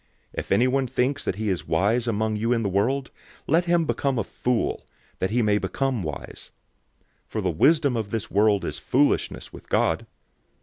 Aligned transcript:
If 0.33 0.51
anyone 0.51 0.87
thinks 0.87 1.23
that 1.25 1.35
he 1.35 1.49
is 1.49 1.67
wise 1.67 2.07
among 2.07 2.35
you 2.35 2.51
in 2.53 2.63
this 2.63 2.71
world, 2.73 3.11
let 3.45 3.65
him 3.65 3.85
become 3.85 4.17
a 4.17 4.23
fool, 4.23 4.87
that 5.19 5.29
he 5.29 5.43
may 5.43 5.59
become 5.59 6.01
wise. 6.01 6.49
003:019 7.25 7.27
For 7.29 7.41
the 7.41 7.51
wisdom 7.51 7.95
of 7.95 8.09
this 8.09 8.31
world 8.31 8.65
is 8.65 8.79
foolishness 8.79 9.53
with 9.53 9.69
God. 9.69 10.07